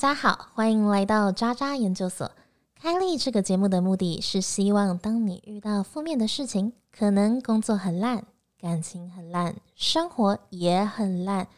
[0.00, 2.32] 大家好，欢迎来到渣渣研究所。
[2.74, 8.24] 开立这个节目的目的是希望，当你遇到负面的事情，可能工作很烂，
[8.58, 11.48] 感情很烂，生活也很烂，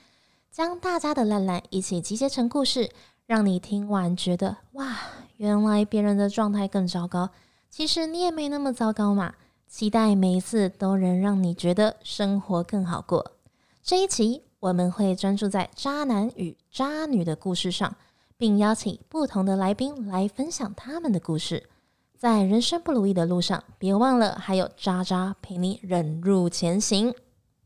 [0.51, 2.91] 将大家的烂烂一起集结成故事，
[3.27, 4.99] 让你听完觉得哇，
[5.37, 7.31] 原来别人的状态更糟糕，
[7.71, 9.35] 其实你也没那么糟糕嘛。
[9.69, 13.37] 期待每一次都能让你觉得生活更好过。
[13.85, 17.95] 这一期我们会专注在渣男与渣女的故事上。
[18.43, 21.71] 并邀请不同的来宾来分享他们的故事。
[22.19, 27.15] 在人生不如意的路上，别忘了还有渣渣陪你忍辱前行。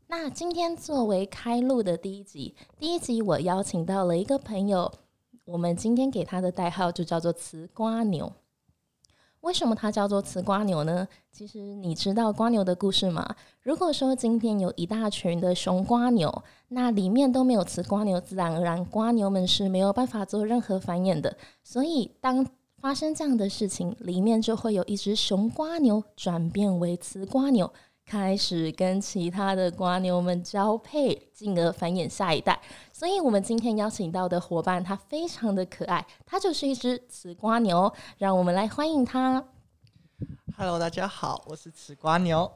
[0.05, 4.93] 那今天作为开路的第一集，第一集我邀请到了一个朋友，
[5.45, 8.31] 我们今天给他的代号就叫做“瓷瓜牛”。
[9.47, 11.07] 为什么它叫做雌瓜牛呢？
[11.31, 13.33] 其实你知道瓜牛的故事吗？
[13.61, 21.33] 如果说今天有一大群的雄瓜牛，那里面都没有雌瓜牛，自然而然瓜牛们是没有办法做任何繁衍的。
[21.63, 22.45] 所以当
[22.81, 27.71] 发生这样的事情，里面就会有一只雄瓜牛转变为雌瓜牛。
[28.09, 32.57] 开始跟其他的瓜牛们交配，进而繁衍下一代。
[32.93, 37.93] 所以，我们今天邀请到的伙伴，它非常的可爱，它就是一只雌瓜牛。
[38.17, 39.43] 让我们来欢迎它。
[40.55, 42.49] Hello，大家好，我是雌瓜牛。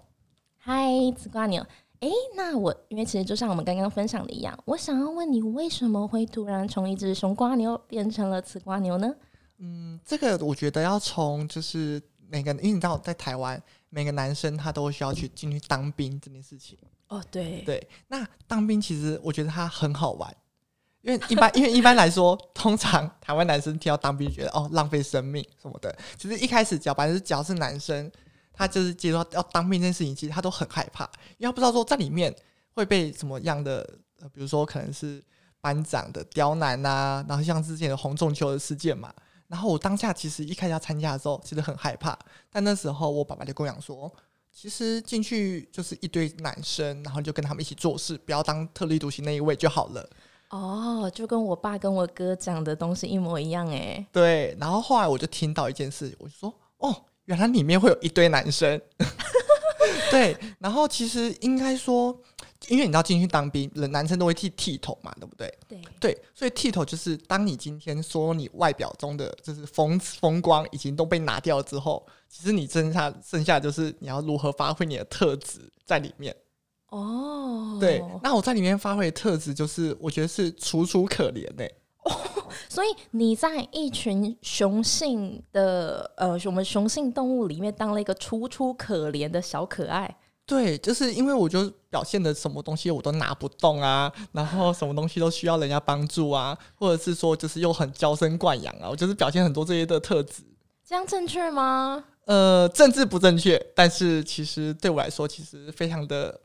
[0.58, 1.62] 嗨，雌瓜牛。
[2.00, 9.14] 哎，那我因为其实就像我们刚刚分享的一样，我想要问你，为什么会突然从一只雄瓜牛变成了雌瓜牛呢？
[9.58, 13.62] 嗯，这个我觉得要从就是每个，因为你知道在台湾。
[13.94, 16.78] 每个男生他都需要去进去当兵这件事情
[17.10, 17.86] 哦，对对。
[18.08, 20.34] 那当兵其实我觉得他很好玩，
[21.02, 25.94] 因为一般因为一般来说，通常台湾男生听到当兵觉得哦浪费生命什么的。
[26.18, 28.10] 其实一开始只要反正只要是男生，
[28.54, 31.04] 他就是接到要当兵这件事情，其实他都很害怕，
[31.38, 32.34] 因为他不知道说在里面
[32.72, 33.86] 会被什么样的，
[34.22, 35.22] 呃，比如说可能是
[35.60, 39.14] 班长的刁难啊，然后像之前的红中秋的事件嘛。
[39.52, 42.18] 然后我当下其实一开始要参加的时候，其实很害怕。
[42.50, 44.10] 但那时候我爸爸就跟我讲说，
[44.50, 50.10] 其实进去就是一堆男生，然后就跟他们一起做事，不要当特立独行那一位就好了。
[50.52, 54.08] 哦，就跟我爸跟我哥讲的东西一模一样哎。
[54.14, 56.96] 对，然后后来我就听到一件事，我就说，哦，
[57.26, 58.82] 原来里面会有一堆男生。
[60.10, 62.18] 对，然后其实应该说。
[62.72, 65.54] 因为你知道进去当兵，人男生都会剃剃头嘛，对不对？
[65.68, 76.34] 对对，所以剃头就是当你今天说你外表中的就是风风光已经都被拿掉之后，其实你剩下剩下就是你要如何发挥你的特质在里面。
[76.88, 81.66] 哦，对，那我在里面发挥的特质就是我觉得是楚楚可怜呢。
[82.04, 82.12] 哦，
[82.70, 90.18] 所以你在一群雄性的呃我们雄性动物里面当了一个楚楚可怜的小可爱。
[90.52, 100.44] 对，就是因为我就表现的什么东西我都拿不动啊，然后什么东西都需要人家帮助啊，或者是说就是又很娇生惯养啊，我就是表现很多这些的特质。
[100.86, 102.04] 这样正确吗？
[102.26, 106.38] 呃，政治不正确，但是其实对我来说，其实非常的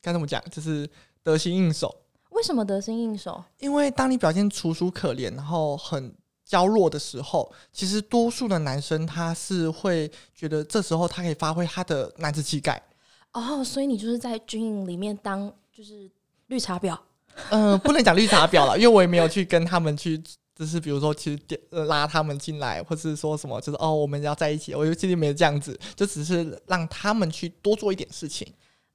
[0.00, 0.90] 该怎么讲，就是
[1.22, 1.94] 得心应手。
[2.30, 3.44] 为什么得心应手？
[3.60, 6.12] 因为当你表现楚楚可怜，然后很
[6.44, 12.82] 娇弱的时候，其实多数的男生他是会觉得这时候他可以发挥他的男子气概。
[13.32, 16.10] 哦，所以你就是在军营里面当就是
[16.48, 16.98] 绿茶婊？
[17.50, 20.22] 嗯，不能讲绿茶婊了，因为我也没有去跟他们去，
[20.54, 21.38] 就是比如说去
[21.70, 24.74] 拉他们进来，或是说什么，就是哦，我们要在一起。
[24.74, 28.46] 我就其实没有这样子，就只是让他们去多做一点事情。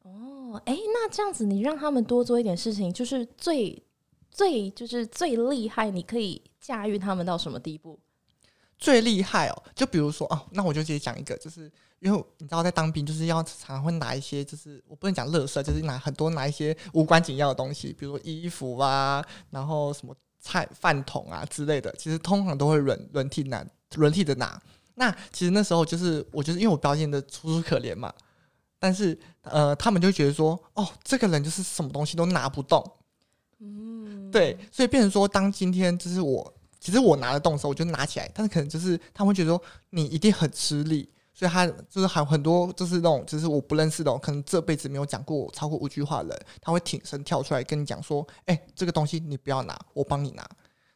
[0.03, 3.81] 哦，哎，那这样子你让他们多做一点事情，就是最
[4.29, 7.99] 最就是最厉害，你可以驾驭他们到什么地步？
[8.77, 11.71] 最厉害哦，就比如说哦，那我就直接讲一个，就是。
[11.99, 23.65] 因为你知道，在当兵就是要常常会拿一些，就是我不能讲乐色，就是拿很多拿一些无关紧要的东西，比如说衣服啊，然后什么菜饭桶啊之类的，其实通常都会轮轮替拿，
[23.95, 24.61] 轮替的拿。
[24.93, 28.13] 那其实那时候就是我就是因为我表现的楚楚可怜嘛，
[28.77, 32.91] 但是呃，他们就觉得说，哦，这个人就是什么东西都拿不动，
[33.59, 36.53] 嗯，对，所以变成说，当今天就是我，
[36.87, 41.11] 其实我拿得动的时候，我就拿起来，但是可能就是他们会觉得说，你一定很吃力。
[41.33, 50.47] 所以他就是还有很多，就是那种，就是我不认识的，可能这辈子没有讲过超过五句话的人，他会挺身跳出来跟你讲说：“哎，这个东西你不要拿，我帮你拿。”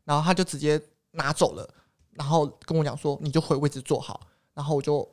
[0.06, 1.70] 然后他就直接拿走了，
[2.14, 4.22] 然后跟我讲说：“你就回位置坐好。”
[4.56, 5.06] 然后我就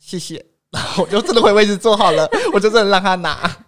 [0.00, 3.64] 谢谢，然后我就真的回位置坐好了，我就真的让他拿。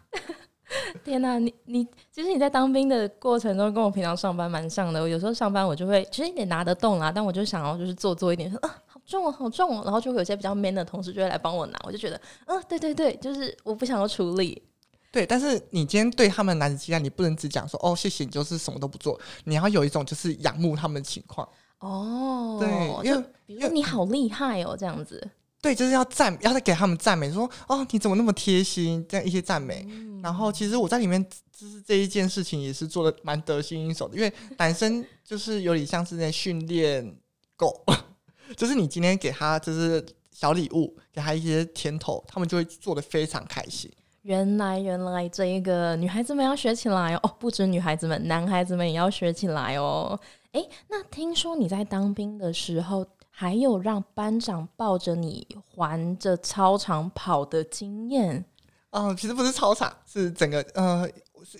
[1.04, 5.00] 天哪，你你其实你在当兵的过程中跟我平常上班蛮像的。
[5.00, 9.00] 我有时候上班我就会，其实也拿得动啦，但我就想要就是做作一点，说啊好。
[9.06, 14.62] 重哦，好重哦，然后就会有些比较 man 的同事就会来帮我拿，我就觉得，嗯，对对对，就是我不想要处理。
[15.10, 21.48] 对，但是你今天对他们男子气概，你不能只讲说哦谢谢，你就是什么都不做，你要有一种就是仰慕他们的情况。
[21.80, 22.70] 哦，对
[23.04, 25.28] 因为就比如说你好厉害哦，这样子。
[25.62, 29.84] 对，就是要赞，要再给他们赞美，说哦，你怎么那么贴心，这样一些赞美。
[29.88, 37.16] 嗯然后其实我在里面，就是这一件事情也是做的蛮得心应手的，因为男生就是有点像是在训练
[37.56, 37.82] 狗，
[38.54, 43.90] 就是你今天给他就是小礼物，给他一些甜头，他们就会做的非常开心。
[44.22, 50.20] 原来，原来这一个女孩子们要学起来哦，哦不止女孩子们，男孩子们也要学起来哦。
[50.52, 58.44] 诶，那听说你在当兵的时候，还有让班长抱着你环着操场跑的经验。
[58.90, 61.08] 嗯，其实不是操场，是整个呃，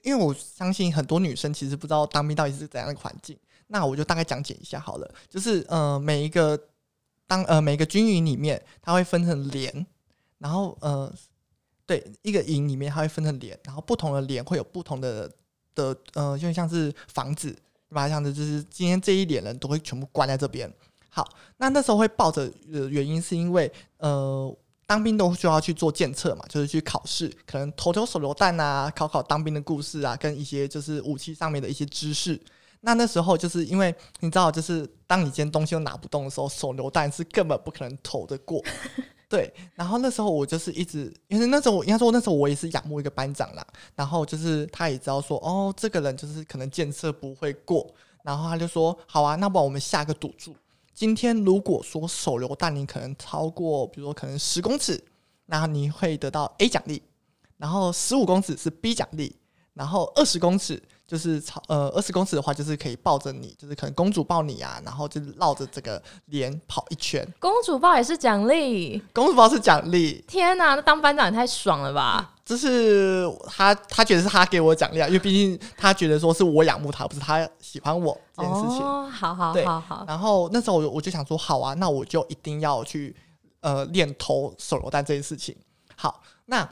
[0.02, 3.38] 因为我相信很多女生其实不知道当兵到底是怎样的环境。
[3.68, 6.60] 那我就大概讲解一下好了，就是呃，每一个
[7.28, 9.86] 当呃每个军营里面，它会分成连，
[10.38, 11.12] 然后呃，
[11.86, 15.30] 对，一个营里面它会分成连，然后不同的连会有不同的
[15.76, 17.52] 的呃，就像是房子，
[17.88, 18.08] 对吧？
[18.08, 20.68] 像是就是今天这一连人都会全部关在这边。
[21.10, 21.28] 好，
[21.58, 24.56] 那那时候会抱着的原因是因为呃。
[24.86, 32.36] 当兵都需要去做检测嘛，就是去考试，可能投投手榴弹啊，考考当兵的故事啊，跟一些就是武器上面的一些知识。
[32.80, 38.60] 那那时候就是因为你知道，就是当你今天东西都拿不动的时候，手榴弹是根本不可能投得过。
[39.30, 43.64] 对，然后那时候我就是一直，因为那时候我应该说那时候我也是仰慕一个班长啦，
[43.94, 47.88] 然后就是他也知道说，哦，这个人就是可能检测不会过，
[48.24, 50.52] 然后他就说，好啊，那不然我们下个赌注。
[50.92, 55.02] 今天如果说手榴弹你可能超过，比如说可能十公尺，
[55.46, 57.02] 那你会得到 A 奖励，
[57.56, 59.36] 然后十五公尺是 B 奖励，
[59.72, 67.26] 然后二十公尺就是超呃二十公尺的话就是可以抱着你，就是可能公主抱你啊，然后就是绕着这个脸跑一圈。
[67.40, 72.34] 公主抱也是奖励，公主抱是奖励，天哪，那当班长也太爽了吧！
[72.44, 78.78] 就是他他觉得是他给我奖励啊，因为毕竟他觉得说是我仰慕他，不是他喜欢我这件事情。
[78.78, 83.16] 哦，好好对好好，然后那时候我就我就想说，好啊，那我就一定要去
[83.62, 85.56] 呃练投手榴弹这件事情。
[85.96, 86.68] 好，那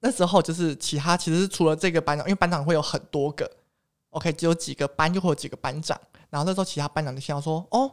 [0.00, 3.50] 那时候就是其他其实除了这个班长，因为班长会有很多个
[4.10, 5.98] ，OK，只有几个班就会有几个班长。
[6.30, 7.90] 然后那时候其他班长就听到说，哦，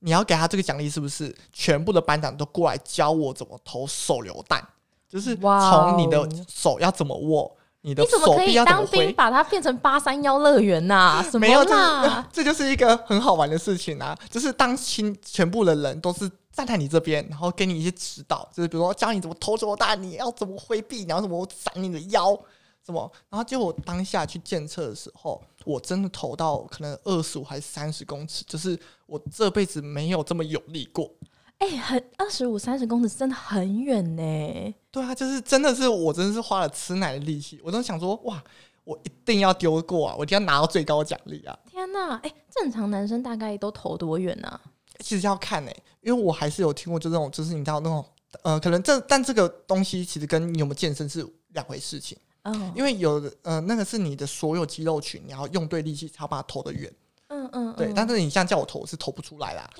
[0.00, 1.34] 你要给他这个奖励是不是？
[1.52, 4.62] 全部的班长都过来教我怎么投手榴弹，
[5.08, 9.12] 就是从你的手要怎么握，你的你怎么可以手臂要怎么当兵挥。
[9.14, 11.22] 把它变成八三幺乐园呐？
[11.24, 12.24] 什 么没有，这啦？
[12.32, 14.16] 这就是一个很好玩的事情啊！
[14.30, 22.36] 就是当亲全部的人都是站在你这边，然后给你一些指导，就是比如说教你怎么投手榴弹，你要怎么回避，你要怎么闪你的腰，
[22.84, 23.08] 什么。
[23.30, 28.76] 然后结果当下去检测的时候，我真的投到可能二十五还是三十公尺，就是
[29.06, 31.08] 我这辈子没有这么有力过。
[31.58, 34.74] 哎、很二十五三十公尺真的很远呢。
[34.90, 38.42] 对啊，就是真的是我真的是花了吃奶的力气，我都想说哇，
[38.82, 41.56] 我一定要丢过啊，我一定要拿到最高奖励啊！
[41.70, 44.60] 天呐，哎、正常男生大概都投多远呢、
[45.00, 48.04] 其实要看呢、因为我还是有听过，就那种，就是你知道那种，
[48.42, 56.92] 呃，可能这但这个东西其实跟你有没有健身是两回事情，嗯，因为有的呃那个是你的所有肌肉群，你要用对力气才把它投得远，
[57.28, 57.88] 嗯嗯，对。
[57.88, 59.70] 嗯但是你像叫我投我是投不出来啦，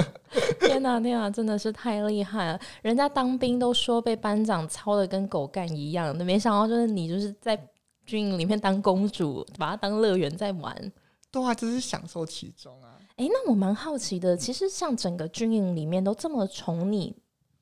[0.60, 2.60] 天呐天呐，真的是太厉害了！
[2.82, 7.58] 人家当兵都说被班长操的跟狗干一样，没想到就是你就是在
[8.06, 10.92] 军营里面当公主，把它当乐园在玩。
[11.30, 12.93] 对啊，就是享受其中啊。
[13.16, 17.14] 哎、那我蛮好奇的，其实像整个军营里面都这么宠你，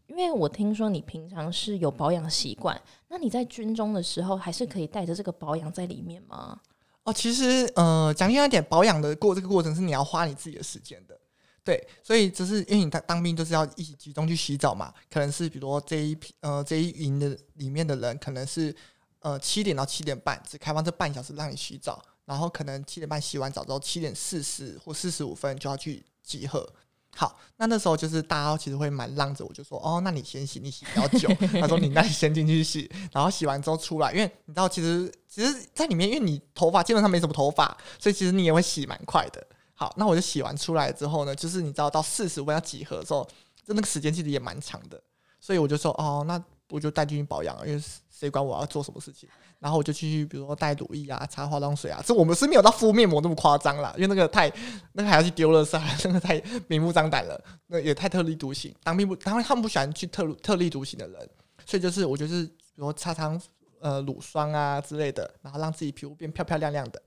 [0.06, 6.58] 因为我听说你平常是有保养习惯，那你在军中的时候还是可以带着这个保养在里面吗？
[7.04, 11.20] 哦，其实呃，讲简单点，保养的过这个过程是你要花你自己的时间的，
[11.62, 18.74] 对，所以只是因为你当当兵就是要一起集中去洗澡嘛，可能是比如说这一批呃这一营的里面的人可能是
[19.20, 26.68] 呃七点到七点半只开放这半小时让你洗澡，然后可能七点半洗完澡之后七点四十或四十五分就要去集合。
[27.14, 31.28] 好，那那时候就是大家其实会蛮让着我，就说哦，那你先洗，你洗比较久。
[31.60, 39.46] 他说你那你先进去洗，然后洗完之后出来，因为你知道其实其实在里面，因为你头发基本上没什么头发，所以其实你也会洗蛮快的。
[39.74, 43.22] 好，那我就洗完出来之后呢，就是你知道到四十分要集合的时候，
[43.62, 44.98] 就那个时间其实也蛮长的，
[45.38, 49.28] 所以我就说哦，那我就带进去保养，因为谁管我要做什么事情？
[49.58, 54.50] 然后我就去，比如说带乳液啊、擦化妆水啊，这我们是没有到敷面膜那么夸张啦，因为那个太
[54.94, 58.74] 那个还要去丢垃圾， 那个太明目张胆了，那也太特立独行。
[58.82, 61.28] 当兵不，他们他们不喜欢去特特立独行的人，
[61.66, 63.38] 所以就是我就是比如擦擦
[63.80, 67.00] 呃乳霜啊之类的，然后让自己皮肤变漂漂亮亮的。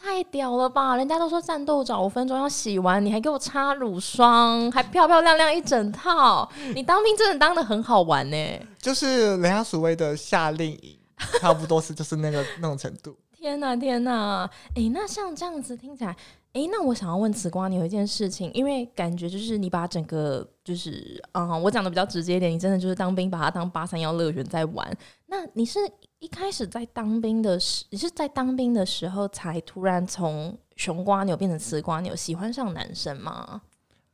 [0.00, 0.96] 太屌了吧！
[0.96, 6.48] 人家都说战斗澡五分钟要洗完，你还给我擦乳霜，还漂漂亮亮一整套。
[6.74, 8.36] 你当兵真的当的很好玩呢。
[8.78, 10.96] 就是人家所谓的夏令营，
[11.40, 13.16] 差不多是就是那个那种程度。
[13.36, 14.48] 天呐天呐！
[14.74, 16.16] 诶，那像这样子听起来，
[16.54, 24.92] 诶，那我想要问紫瓜你有一件事情，因为感觉就是你把整个就是嗯，我讲的比较直接一点，你真的就是当兵把它当八三幺乐园在玩。
[25.26, 25.78] 那你是
[26.18, 33.62] 一开始在当兵的时，你是在当兵的时候才突然从熊瓜牛变成雌瓜牛，喜欢上男生吗？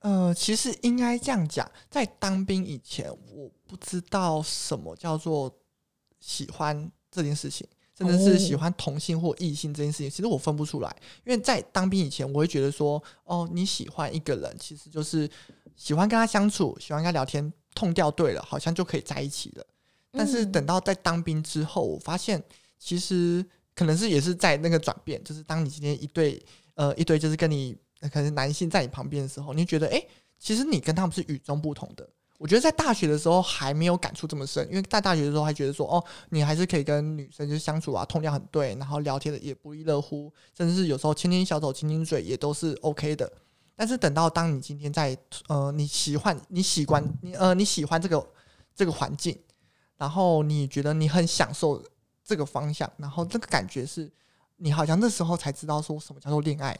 [0.00, 5.50] 呃，其实应该这样讲，在当兵以前，我不知道什么叫做
[6.20, 7.66] 喜欢这件事情。
[7.94, 10.96] 真的是喜欢同性或异性这件事情，其实我分不出来。
[11.24, 15.30] 因为在当兵以前，我会觉得说，哦，你喜欢一个人，其实就是
[15.76, 19.64] 喜欢跟他相处，喜欢跟他聊天，痛掉对了，好像就可以在一起了。
[20.16, 22.42] 但是等到在当兵之后，我发现
[22.78, 23.44] 其实
[23.74, 26.40] 可能是也是在那个转变，就是当你今天一对
[26.74, 27.76] 呃一对就是跟你
[28.12, 30.02] 可能男性在你旁边的时候，你觉得哎，
[30.38, 32.08] 其实你跟他们是与众不同的。
[32.36, 43.32] 我觉得在大学的时候还没有感触这么深，因为在大学的时候还觉得说，哦，你还是可以跟女生就相处啊，通量很对，然后聊天的也不亦乐乎，甚至是有时候牵牵小手、亲亲嘴也都是 OK 的。
[43.76, 45.16] 但是等到当你今天在
[45.48, 48.24] 呃你喜欢、你喜欢、你呃你喜欢这个
[48.74, 49.38] 这个环境，
[49.96, 51.82] 然后你觉得你很享受
[52.22, 54.10] 这个方向，然后这个感觉是
[54.56, 56.78] 你好像那时候才知道说什么叫做恋爱。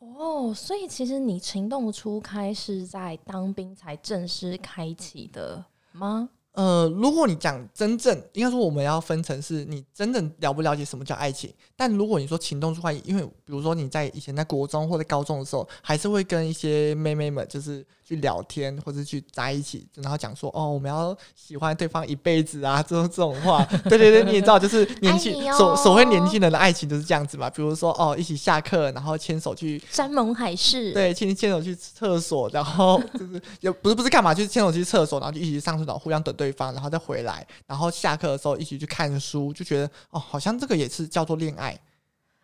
[0.00, 6.28] 哦，所以其实你情动初开是在当兵才正式开启的吗？
[6.52, 11.52] 呃，如果你讲真正，应该说我们要分成是你真正了不了解什么叫爱情。
[11.76, 17.84] 但如果你说情动初开，因为比如说你在以前在国中或者高中的时候，还是会跟一些妹妹们就是。
[18.08, 27.50] 去聊天或者去在一起，然后讲说哦，我们要喜欢对方一辈子啊，这种这种话，对对对，你也知道，就是 年轻所所谓年轻人的爱情就是这样子嘛。
[27.50, 41.78] 比如说哦，一起下课，然后牵手去山盟海誓，对，牵牵手去厕所，然后就是也不是不是干嘛，就是牵手去厕所，然后就一起上厕所，互相等对方，然后再回来，然后下课的时候一起去看书，就觉得哦，好像这个也是叫做恋爱。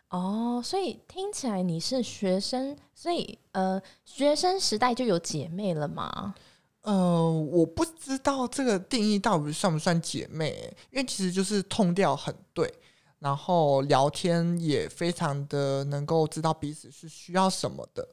[0.08, 6.34] 哦，所以听起来你是学生，所以呃，学生时代就有姐妹了吗？
[6.82, 12.72] 呃，我不知道这个定义到底算不算姐妹，因为其实就是痛调很对，
[13.18, 18.06] 然后聊天也非常的能够知道彼此是需要什么的。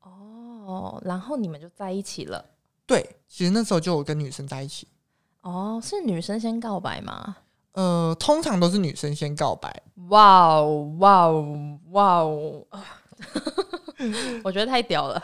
[0.00, 2.42] 哦，然后你们就在一起了？
[2.86, 4.86] 对，其实那时候就有跟女生在一起。
[5.44, 7.36] 哦，是女生先告白吗？
[7.72, 9.82] 呃，通常都是女生先告白。
[10.08, 12.66] 哇哦，哇哦，哇哦！
[14.42, 15.22] 我觉得太屌了！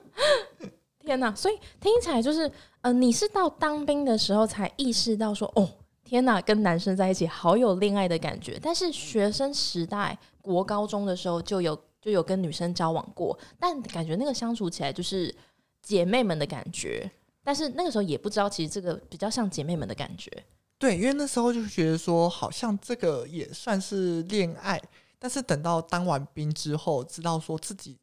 [1.00, 1.34] 天哪！
[1.34, 2.50] 所以听起来就是，
[2.82, 5.66] 呃，你是到当兵的时候才意识到说，哦，
[6.04, 8.58] 天哪，跟男生在一起好有恋爱的感觉。
[8.62, 15.34] 但是学生时代，国高中的时候就有就有跟女生交往过，但感觉那个相处起来就是
[15.80, 17.10] 姐妹们的感觉。
[17.48, 20.30] 但是那个时候也不知道，其实这个比较像姐妹们的感觉。
[20.78, 24.78] 对，因为那时候就觉得说，好像这个也算是恋爱，
[25.18, 27.96] 但是等到当完兵之后，知道说自己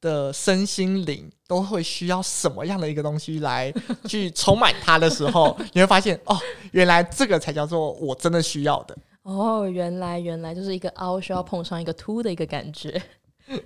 [0.00, 6.38] 的身心灵都会需要什么样的一个东西来去充满它的时候， 你会发现哦，
[6.70, 8.96] 原来这个才叫做我真的需要的。
[9.22, 13.02] 哦，原来原来就是一个凹需要碰上一个凸的一个感觉。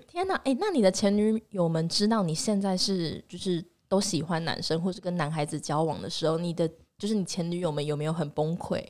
[0.09, 6.67] 天哪，哎，那你的前女友们知道你现在是就是都喜欢男生，或是跟男孩子交往的时候，你的。
[6.99, 8.81] 就是你前女友们有没有很崩溃？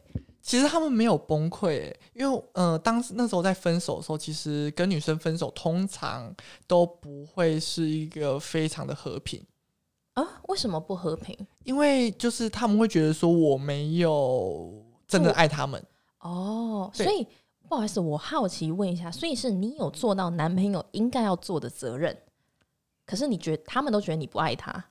[0.43, 6.31] 其实他们没有崩溃，因为呃，当时那时候在分手的时候，其实跟女生分手通常
[6.67, 9.43] 都不会是一个非常的和平
[10.13, 10.23] 啊？
[10.49, 11.35] 为什么不和平？
[11.65, 15.83] 因为就是他们会觉得说我没有真的爱他们
[16.21, 17.27] 哦，所以
[17.67, 22.15] 不好意思，我好奇问一下，所以是你有做到男朋友应该要做的责任，
[23.07, 24.85] 可是你觉得他们都觉得你不爱他？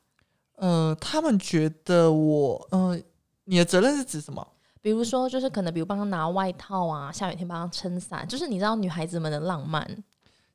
[0.61, 2.97] 呃，他们觉得我呃。
[3.45, 4.47] 你的责任是指什么？
[4.81, 9.85] 比如说，就是可能，比如帮他拿外套啊，下雨天帮他撑伞，就是你知道女孩子们的浪漫。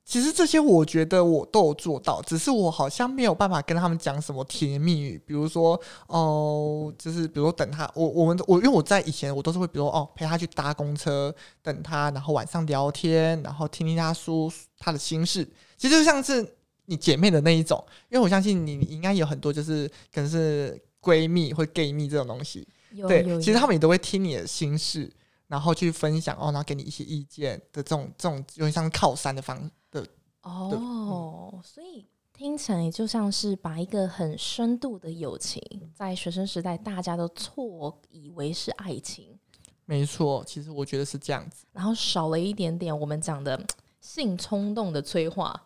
[0.05, 5.21] 其实这些我觉得我都有做到，只是我好像没有办法跟他们讲什么甜言蜜语。
[5.27, 15.47] 比如说，哦，就是比如说等他，我我们我因为我在以前我都是会，比如哦陪他去搭公车等他，然后晚上聊天，然后听听他说他的心事。
[15.77, 16.56] 其实就像是
[16.87, 22.67] 你姐妹的那一种，因为我相信你应该有很多就是可能是闺蜜或 gay 蜜这种东西。
[23.07, 25.13] 对，其实他们也都会听你的心事，
[25.49, 30.07] 然后去分享哦，然后给你一些意见的这种这种有点像靠山的方的
[30.43, 35.61] 哦，所以听起来就像是把一个很深度的友情，
[35.95, 39.39] 在学生时代大家都错以为是爱情，
[39.85, 43.61] 没错，其实我觉得是这样子，然后少了一点点我们讲的
[44.01, 45.61] 性冲动的催化，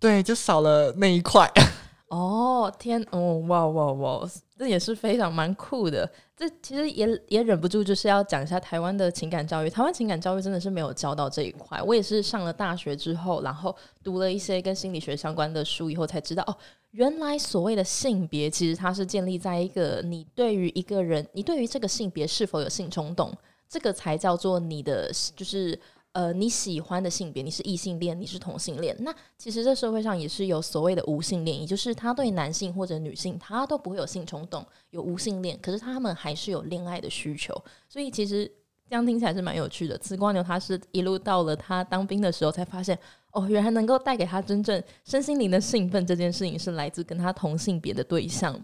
[0.00, 1.50] 对，就少了那一块。
[2.08, 4.30] 哦天，哦哇哇哇！
[4.56, 6.10] 这也是非常蛮酷的。
[6.34, 9.68] 这其实也也忍不住就是要讲一下台湾的情感教育。
[9.68, 11.82] 台湾情感教育真的是没有教到这一块。
[11.82, 16.56] 我也是上了大学之后，然后读了一些跟心理学相关的书以后，才知道哦，
[16.92, 23.30] 原来所谓的性别，其实它是建立在一个你对于一个人，你对于这个性别是否有性冲动，
[23.68, 25.78] 这个才叫做你的就是。
[26.12, 37.54] 呃，你喜欢的性别，你是异性恋，你是同性恋，那其实这社会上也是有所谓的无性恋，也就是他对男性或者女性他都不会有性冲动，有无性恋，可是他们还是有恋爱的需求，
[37.88, 38.50] 所以其实
[38.88, 39.96] 这样听起来是蛮有趣的。
[39.98, 42.98] 紫光牛他是一路到了他当兵的时候才发现，
[43.32, 48.58] 哦，原来能够带给他真正身心灵的兴奋这件事情是来自跟他同性别的对象。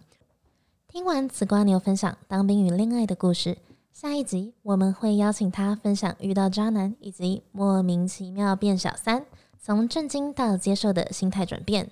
[0.88, 3.58] 听完紫光牛分享当兵与恋爱的故事。
[3.94, 9.24] 下一集我们会邀请他分享遇到渣男以及莫名其妙变小三，
[9.56, 11.88] 从震惊到接受的心态转变。